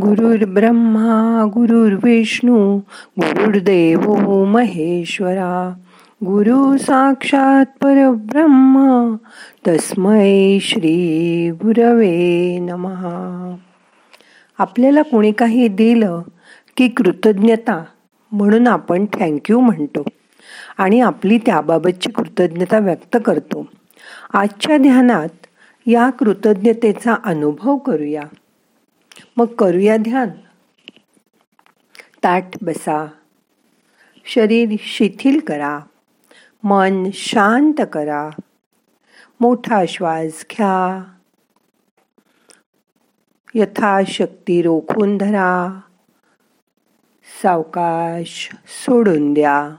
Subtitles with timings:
[0.00, 2.76] गुरुर् ब्रह्मा गुरुर्विष्णू
[3.18, 5.74] गुरुर्देव महेश्वरा.
[6.24, 9.16] गुरु साक्षात परब्रह्मा
[9.68, 13.56] तस्मै श्री गुरवे नमहा
[14.58, 16.22] आपल्याला कोणी काही दिलं
[16.76, 17.84] की कृतज्ञता
[18.32, 20.04] म्हणून आपण थँक्यू म्हणतो
[20.78, 23.66] आणि आपली त्याबाबतची कृतज्ञता व्यक्त करतो.
[24.32, 25.46] आजच्या ध्यानात
[25.86, 28.22] या कृतज्ञतेचा अनुभव करूया.
[29.38, 30.28] मग करूया ध्यान.
[32.24, 33.06] ताट बसा.
[34.24, 35.80] शरीर शिथिल करा.
[36.62, 38.30] मन शांत करा.
[39.40, 41.04] मोठा श्वास घ्या.
[43.54, 45.80] यथाशक्ती रोखून धरा.
[47.42, 49.70] सावकाश सोडून द्या.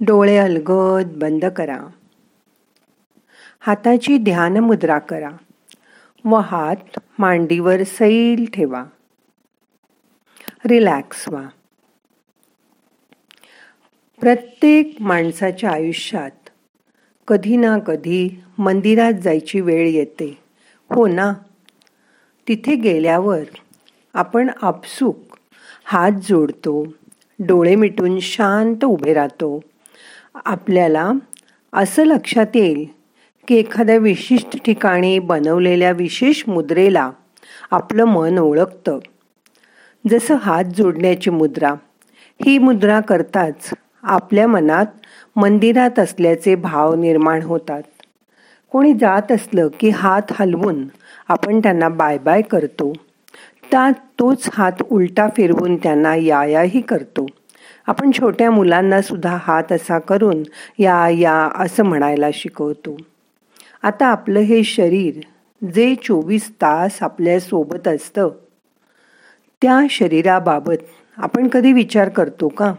[0.00, 1.86] डोळे अलगद बंद करा.
[3.60, 5.30] हाताची ध्यान मुद्रा करा.
[6.24, 8.84] व हात मांडीवर सैल ठेवा.
[10.66, 11.42] रिलॅक्स व्हा.
[14.20, 16.48] प्रत्येक माणसाच्या आयुष्यात
[17.28, 20.38] कधी ना कधी मंदिरात जायची वेळ येते.
[20.90, 21.32] हो ना?
[22.48, 23.42] तिथे गेल्यावर
[24.14, 25.16] आपण आपसूक
[25.84, 26.84] हात जोडतो
[27.38, 29.60] डोळे मिटून शांत उभे राहतो.
[30.34, 31.12] आपल्याला
[31.72, 32.99] असं लक्षात येईल
[33.48, 37.10] की एखाद्या विशिष्ट ठिकाणी बनवलेल्या विशेष मुद्रेला
[37.70, 38.98] आपलं मन ओळखतं.
[40.10, 41.74] जसं हात जोडण्याची मुद्रा
[42.46, 43.70] ही मुद्रा करताच
[44.02, 44.86] आपल्या मनात
[45.36, 47.82] मंदिरात असल्याचे भाव निर्माण होतात.
[48.70, 50.84] कोणी जात असलं की हात हलवून
[51.28, 52.92] आपण त्यांना बाय बाय करतो.
[53.70, 57.26] त्या तोच हात उलटा फिरवून त्यांना या याही करतो.
[57.86, 60.42] आपण छोट्या मुलांना सुद्धा हात असा करून
[60.78, 62.96] या या असं म्हणायला शिकवतो.
[63.82, 65.20] आता आपलं हे शरीर
[65.74, 68.28] जे चोवीस तास आपल्यासोबत असतं
[69.62, 70.84] त्या शरीराबाबत
[71.16, 72.72] आपण कधी विचार करतो का?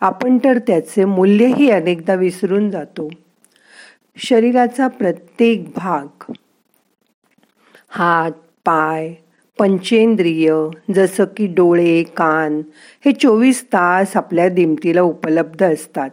[0.00, 3.08] आपण तर त्याचे मूल्यही अनेकदा विसरून जातो.
[4.16, 6.32] शरीराचा प्रत्येक भाग
[7.88, 8.32] हात
[8.64, 9.14] पाय
[9.58, 10.52] पंचेंद्रिय
[10.94, 12.62] जसं की डोळे कान
[13.04, 16.10] हे चोवीस तास आपल्या दिमतीला उपलब्ध असतात.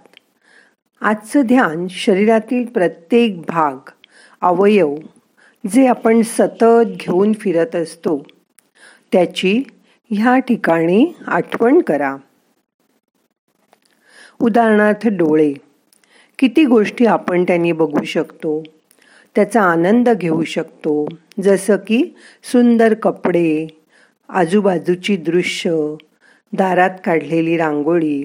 [1.01, 3.89] आजचं ध्यान शरीरातील प्रत्येक भाग
[4.41, 4.95] अवयव
[5.71, 8.23] जे आपण सतत घेऊन फिरत असतो
[9.11, 9.63] त्याची
[10.09, 12.17] ह्या ठिकाणी आठवण करा.
[14.41, 15.53] उदाहरणार्थ डोळे.
[16.39, 18.63] किती गोष्टी आपण त्यांनी बघू शकतो
[19.35, 21.07] त्याचा आनंद घेऊ शकतो
[21.43, 23.67] जसं की सुंदर कपडे
[24.29, 25.95] आजूबाजूची दृश्य
[26.53, 28.23] दारात काढलेली रांगोळी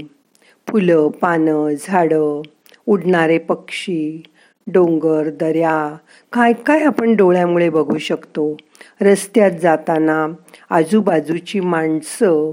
[0.68, 2.42] फुलं पानं झाडं
[2.86, 4.22] उडणारे पक्षी
[4.66, 5.96] डोंगर दऱ्या
[6.32, 8.56] काय काय आपण डोळ्यामुळे बघू शकतो.
[9.00, 10.26] रस्त्यात जाताना
[10.70, 12.50] आजूबाजूची माणसं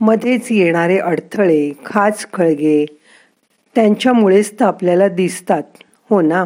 [0.00, 2.84] मध्येच येणारे अडथळे खाच खळगे
[3.74, 5.62] त्यांच्यामुळेच तर आपल्याला दिसतात.
[6.10, 6.44] हो ना?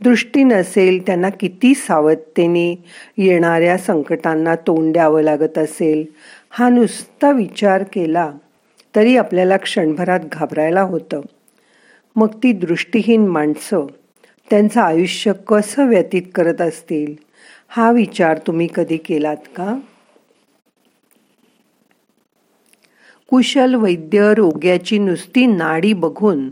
[0.00, 2.84] दृष्टी नसेल त्यांना किती सावधतेने
[3.16, 6.04] येणाऱ्या संकटांना तोंड द्यावं लागत असेल.
[6.50, 8.30] हा नुसता विचार केला
[8.96, 11.20] तरी आपल्याला क्षणभरात घाबरायला होतं.
[12.16, 13.86] मग ती दृष्टीहीन माणसं
[14.50, 17.14] त्यांचं आयुष्य कसं व्यतीत करत असतील
[17.68, 19.78] हा विचार तुम्ही कधी केलात का?
[23.28, 26.48] कुशल वैद्य रोग्याची नुसती नाडी बघून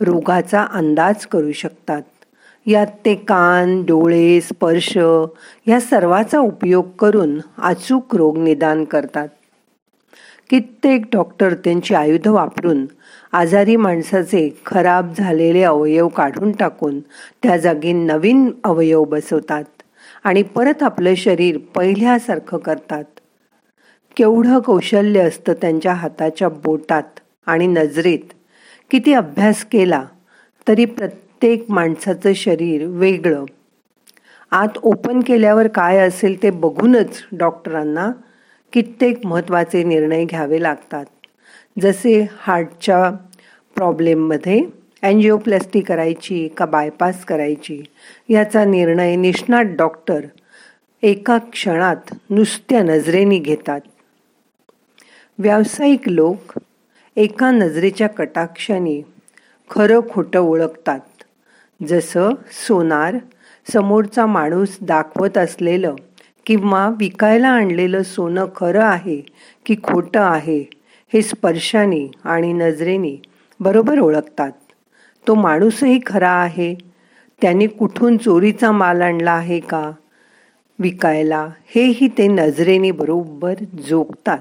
[0.00, 2.02] रोगाचा अंदाज करू शकतात.
[2.66, 4.96] यात ते कान डोळे स्पर्श
[5.66, 9.28] या सर्वाचा उपयोग करून अचूक रोग निदान करतात.
[10.50, 12.86] कित्येक डॉक्टर त्यांची आयुध वापरून
[13.32, 17.00] आजारी माणसाचे खराब झालेले अवयव काढून टाकून
[17.42, 19.64] त्या जागी नवीन अवयव बसवतात
[20.24, 23.04] आणि परत आपलं शरीर पहिल्यासारखं करतात.
[24.16, 28.32] केवढं कौशल्य असतं त्यांच्या हाताच्या बोटात आणि नजरेत.
[28.90, 30.04] किती अभ्यास केला
[30.68, 33.44] तरी प्रत्येक माणसाचं शरीर वेगळं.
[34.50, 38.10] आत ओपन केल्यावर काय असेल ते बघूनच डॉक्टरांना
[38.72, 41.04] कित्येक महत्त्वाचे निर्णय घ्यावे लागतात.
[41.80, 43.10] जसे हार्टच्या
[43.74, 44.60] प्रॉब्लेममध्ये
[45.02, 47.82] अँजिओप्लॅस्टी करायची का बायपास करायची
[48.28, 50.20] याचा निर्णय निष्णात डॉक्टर
[51.02, 53.80] एका क्षणात नुसत्या नजरेने घेतात.
[55.38, 56.58] व्यावसायिक लोक
[57.16, 59.00] एका नजरेच्या कटाक्षाने
[59.70, 61.00] खरं खोटं ओळखतात.
[61.80, 62.30] जसं
[62.68, 63.16] सोनार
[63.72, 65.94] समोरचा माणूस दाखवत असलेलं
[66.46, 69.20] किंवा विकायला आणलेलं सोनं खरं आहे
[69.66, 70.81] की खोटं आहे
[71.12, 73.22] हे स्पर्शाने आणि नजरेने
[73.60, 74.50] बरोबर ओळखतात.
[75.28, 76.74] तो माणूसही खरा आहे.
[77.42, 79.92] त्याने कुठून चोरीचा माल आणला आहे का?
[80.78, 83.54] विकायला हेही ते नजरेने बरोबर
[83.88, 84.38] जोगतात.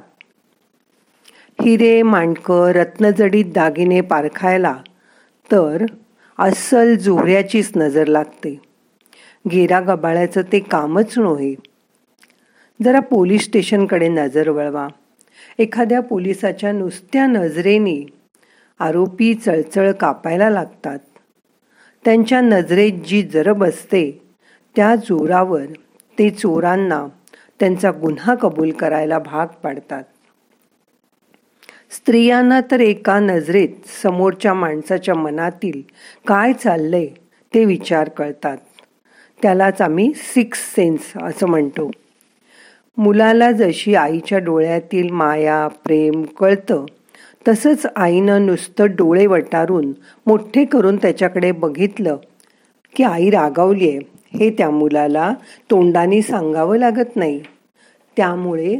[1.61, 4.75] हिरे मांडकं रत्नजडीत दागिने पारखायला
[5.51, 5.85] तर
[6.39, 8.61] अस्सल जोऱ्याचीच नजर लागते.
[9.51, 11.55] गेरा गबाळ्याचं ते कामच नव्हे.
[12.83, 14.87] जरा पोलीस स्टेशनकडे नजर वळवा.
[15.59, 18.05] एखाद्या पोलिसाच्या नुसत्या नजरेने
[18.79, 20.99] आरोपी चळचळ कापायला लागतात.
[22.05, 24.23] त्यांच्या नजरेत जी जरब असते
[24.75, 25.65] त्या जोरावर
[26.19, 27.07] ते चोरांना
[27.59, 30.03] त्यांचा गुन्हा कबूल करायला भाग पाडतात.
[31.91, 35.81] स्त्रियांना तर एका नजरेत समोरच्या माणसाच्या मनातील
[36.27, 37.07] काय चाललंय
[37.53, 38.57] ते विचार कळतात.
[39.41, 41.91] त्यालाच आम्ही सिक्स सेन्स असं म्हणतो.
[42.97, 46.85] मुलाला जशी आईच्या डोळ्यातील माया प्रेम कळतं
[47.47, 49.93] तसंच आईनं नुसतं डोळे वटारून
[50.27, 52.17] मोठे करून त्याच्याकडे बघितलं
[52.95, 53.99] की आई रागावली आहे
[54.39, 55.33] हे त्या मुलाला
[55.71, 57.41] तोंडाने सांगावं लागत नाही.
[58.17, 58.75] त्यामुळे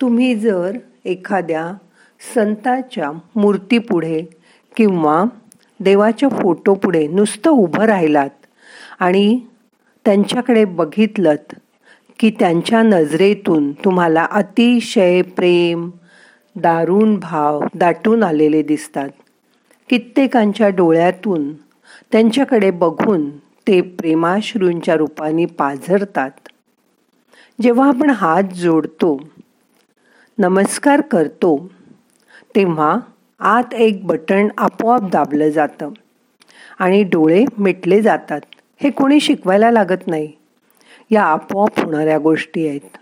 [0.00, 1.72] तुम्ही जर एखाद्या
[2.34, 4.22] संताच्या मूर्तीपुढे
[4.76, 5.24] किंवा
[5.80, 8.46] देवाच्या फोटोपुढे नुसतं उभं राहिलात
[9.00, 9.40] आणि
[10.04, 11.34] त्यांच्याकडे बघितलं
[12.18, 15.90] की त्यांच्या नजरेतून तुम्हाला अतिशय प्रेम
[16.56, 19.08] दारुण भाव दाटून आलेले दिसतात.
[19.90, 21.52] कित्येकांच्या डोळ्यातून
[22.12, 26.30] त्यांच्याकडे बघून ते प्रेमाश्रूंच्या रूपाने पाझरतात.
[27.60, 29.20] जेव्हा आपण हात जोडतो
[30.38, 31.70] नमस्कार करतो
[32.56, 32.98] तेव्हा
[33.40, 35.90] आत एक बटण आपोआप दाबलं जातं
[36.78, 38.40] आणि डोळे मिटले जातात.
[38.82, 40.32] हे कोणी शिकवायला लागत नाही.
[41.10, 42.96] या आपोआप होणाऱ्या गोष्टी आहेत.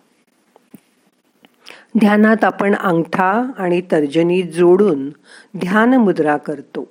[2.00, 5.08] ध्यानात आपण अंगठा आणि तर्जनी जोडून
[5.58, 6.88] ध्यान मुद्रा करतो.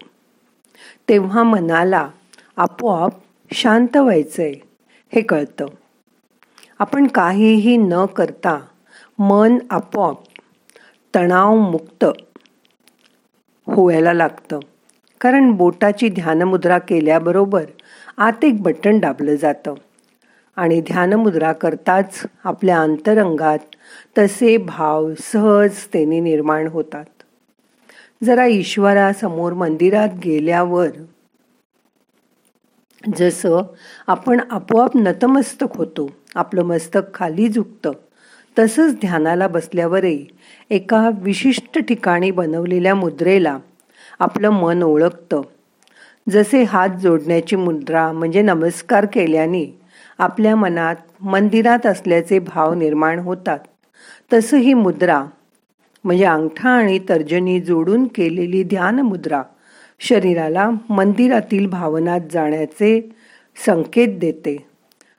[1.09, 2.09] तेव्हा मनाला
[2.57, 3.13] आपोआप
[3.51, 4.53] शांत व्हायचंय
[5.13, 5.65] हे कळतं.
[6.79, 8.59] आपण काहीही न करता
[9.19, 10.17] मन आपोआप
[11.15, 12.05] तणावमुक्त
[13.67, 14.59] होयला लागतं.
[15.21, 17.65] कारण बोटाची ध्यानमुद्रा केल्याबरोबर
[18.17, 19.73] आत एक बटन दाबलं जातं.
[20.55, 23.59] आणि ध्यानमुद्रा करताच आपल्या अंतरंगात
[24.17, 27.05] तसे भाव सहजतेने निर्माण होतात.
[28.23, 30.87] जरा ईश्वरासमोर मंदिरात गेल्यावर
[33.17, 33.61] जसं
[34.07, 37.91] आपण आपोआप नतमस्तक होतो आपलं मस्तक खाली झुकतं
[38.59, 40.25] तसंच ध्यानाला बसल्यावरही
[40.69, 43.57] एका विशिष्ट ठिकाणी बनवलेल्या मुद्रेला
[44.19, 45.41] आपलं मन ओळखतं.
[46.29, 49.80] जसे हात जोडण्याची मुद्रा म्हणजे नमस्कार केल्याने
[50.21, 53.59] आपल्या मनात मंदिरात असल्याचे भाव निर्माण होतात.
[54.33, 55.25] तसं ही मुद्रा
[56.03, 59.43] म्हणजे अंगठा आणि तर्जनी जोडून केलेली ध्यान मुद्रा
[59.99, 63.09] शरीराला मंदिरातील भावनात जाण्याचे
[63.65, 64.65] संकेत देते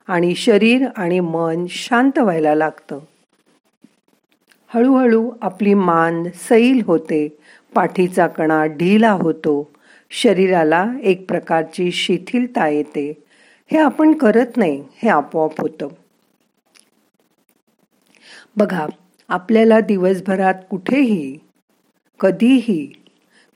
[0.09, 2.99] आणि शरीर आणि मन शांत व्हायला लागतं.
[4.69, 7.39] हळूहळू आपली मान सैल होते
[7.75, 9.71] पाठीचा कणा ढिला होतो
[10.11, 13.22] शरीराला एक प्रकारची शिथिलता येते.
[13.73, 15.89] हे आपण करत नाही हे आपोआप होतं.
[18.57, 18.87] बघा
[19.29, 21.39] आपल्याला दिवसभरात कुठेही
[22.21, 22.93] कधीही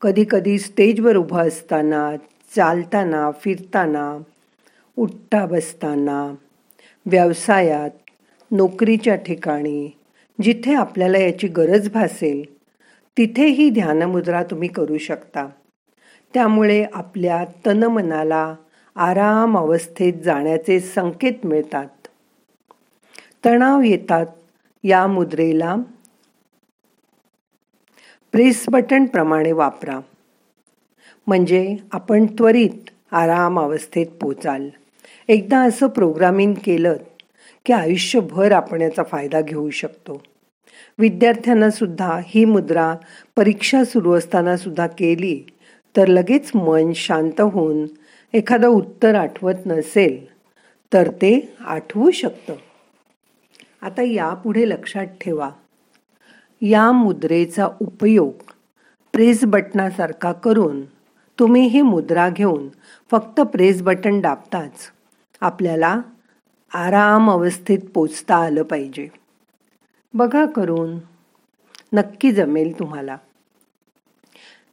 [0.02, 2.16] कधी कधी स्टेजवर उभं असताना
[2.56, 4.18] चालताना फिरताना
[4.96, 6.34] उठता बसताना
[7.06, 7.90] व्यवसायात
[8.50, 9.88] नोकरीच्या ठिकाणी
[10.42, 12.42] जिथे आपल्याला याची गरज भासेल
[13.16, 15.46] तिथेही ध्यानमुद्रा तुम्ही करू शकता.
[16.34, 18.54] त्यामुळे आपल्या तनमनाला
[18.96, 21.88] आराम अवस्थेत जाण्याचे संकेत मिळतात.
[23.44, 24.26] तणाव येतात
[24.84, 25.76] या मुद्रेला.
[28.32, 30.00] प्रेस बटन प्रमाणे वापरा.
[31.26, 34.68] म्हणजे आपण त्वरित आराम अवस्थेत पोचाल.
[35.28, 36.96] एकदा असं प्रोग्रामिंग केलं
[37.66, 40.22] की आयुष्यभर आपण याचा फायदा घेऊ शकतो.
[40.98, 42.94] विद्यार्थ्यांना सुद्धा ही मुद्रा
[43.36, 45.42] परीक्षा सुरू असताना सुद्धा केली
[45.96, 47.86] तर लगेच मन शांत होऊन
[48.36, 50.26] एखादं उत्तर आठवत नसेल
[50.92, 52.54] तर ते आठवू शकतं.
[53.82, 55.50] आता यापुढे लक्षात ठेवा.
[56.62, 58.32] या मुद्रेचा उपयोग
[59.12, 60.84] प्रेस बटनासारखा करून
[61.38, 62.68] तुम्ही ही मुद्रा घेऊन
[63.10, 64.90] फक्त प्रेस बटन दाबताच
[65.40, 66.00] आपल्याला
[66.74, 69.08] आराम अवस्थेत पोचता आलं पाहिजे.
[70.14, 70.98] बघा करून
[71.92, 73.16] नक्की जमेल तुम्हाला.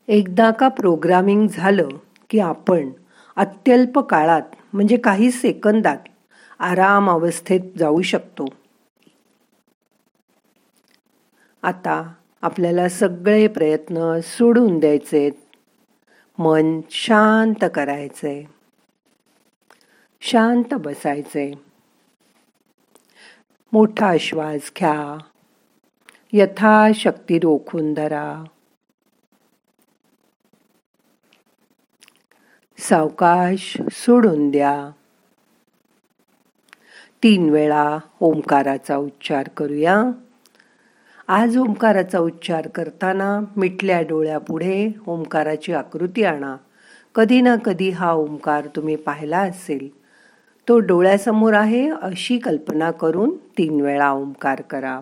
[0.07, 1.89] एकदा का प्रोग्रामिंग झालं
[2.29, 2.89] की आपण
[3.35, 4.41] अत्यल्प काळात
[4.73, 5.97] म्हणजे काही सेकंदात
[6.59, 8.45] आराम अवस्थेत जाऊ शकतो.
[11.63, 15.29] आता आपल्याला सगळे प्रयत्न सोडून द्यायचे
[16.37, 18.49] मन शांत करायचे.
[20.21, 21.53] शांत बसायचे.
[23.73, 25.17] मोठा श्वास घ्या.
[26.33, 28.43] यथाशक्ती रोखून धरा.
[32.89, 34.89] सावकाश सोडून द्या.
[37.23, 40.03] तीन वेळा ओंकाराचा उच्चार करूया.
[41.27, 46.55] आज ओंकाराचा उच्चार करताना मिटल्या डोळ्यापुढे ओंकाराची आकृती आणा.
[47.15, 49.89] कधी ना कधी हा ओंकार तुम्ही पाहिला असेल.
[50.67, 54.99] तो डोळ्यासमोर आहे अशी कल्पना करून तीन वेळा ओंकार करा.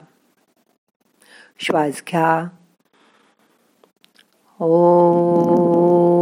[1.60, 2.48] श्वास घ्या.
[4.60, 6.21] ओ.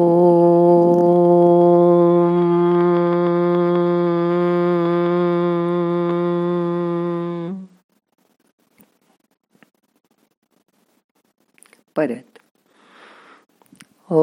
[11.99, 12.39] परत
[14.09, 14.19] ओ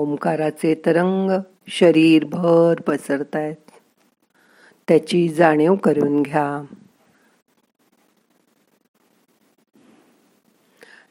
[0.00, 1.30] ओंकाराचे तरंग
[1.68, 3.70] शरीरभर पसरतायत.
[4.88, 6.74] त्याची जाणीव करून घ्या.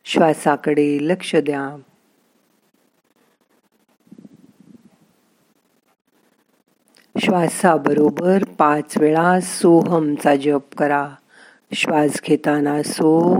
[0.05, 1.81] श्वासाकडे लक्ष द्या.
[7.19, 11.09] श्वासाबरोबर पाच वेळा सोहमचा जप करा.
[11.73, 13.37] श्वास घेताना सो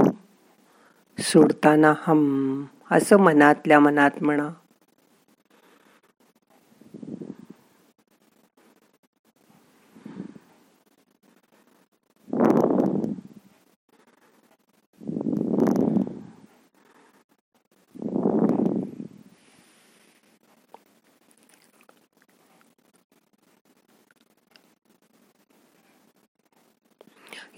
[1.20, 4.50] सोडताना हम असं मनातल्या मनात म्हणा.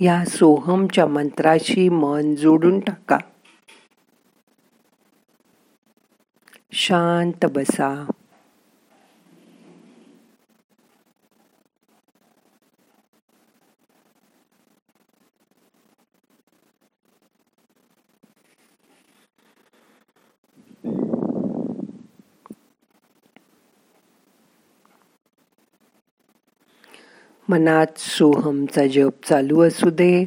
[0.02, 3.18] या सोहमच्या मंत्राशी मन जोडून टाका.
[6.72, 8.12] शांत बसा.
[27.52, 30.26] मनात सोहमचा जप चालू असू दे.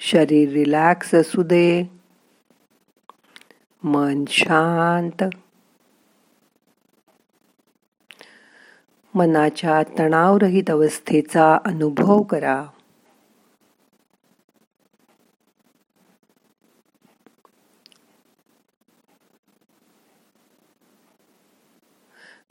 [0.00, 1.90] शरीर रिलॅक्स असू दे.
[3.82, 5.24] मन शांत.
[9.14, 12.64] मनाच्या तणावरहित अवस्थेचा अनुभव करा.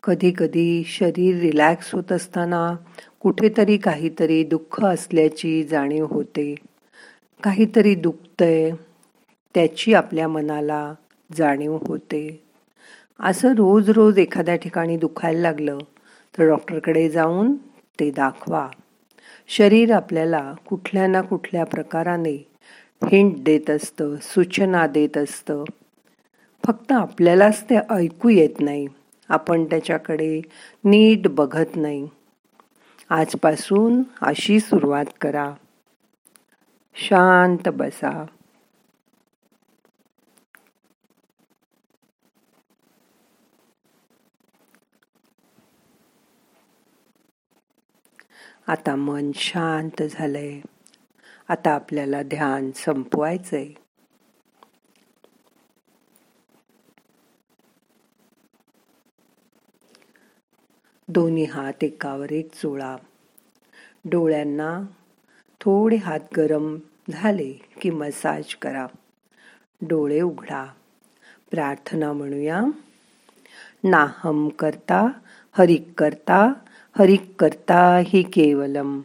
[0.03, 2.75] कधी कधी शरीर रिलॅक्स होत असताना
[3.25, 6.55] कुठेतरी काहीतरी दुःख असल्याची जाणीव होते.
[7.43, 8.71] काहीतरी दुखतंय
[9.55, 10.93] त्याची आपल्या मनाला
[11.37, 12.43] जाणीव होते.
[13.19, 15.77] असं रोज रोज एखाद्या ठिकाणी दुखायला लागलं
[16.37, 17.53] तर डॉक्टरकडे जाऊन
[17.99, 18.67] ते दाखवा.
[19.47, 22.35] शरीर आपल्याला कुठल्या ना कुठल्या प्रकाराने
[23.11, 25.63] हिंट देत असतं सूचना देत असतं.
[26.67, 28.87] फक्त आपल्यालाच ते ऐकू येत नाही.
[29.29, 30.41] आपण त्याच्याकडे
[30.83, 32.07] नीट बघत नाही.
[33.09, 35.53] आजपासून अशी सुरुवात करा.
[36.95, 38.25] शांत बसा.
[48.67, 50.61] आता मन शांत झालंय.
[51.47, 53.69] आता आपल्याला ध्यान संपवायचंय.
[61.07, 62.95] दोन्ही हात एकावर एक चोळा.
[64.05, 64.81] डोळ्यांना
[65.61, 66.77] थोडे हात गरम
[67.09, 68.87] झाले की मसाज करा.
[69.81, 70.65] डोळे उघडा.
[71.51, 72.61] प्रार्थना म्हणूया.
[73.83, 75.07] नाहम करता
[75.51, 76.53] हरिक करता
[76.99, 79.01] हरिक करता ही केवलम.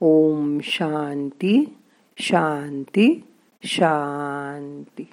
[0.00, 1.76] ओम शांती
[2.18, 3.24] शांती
[3.62, 5.10] शांती.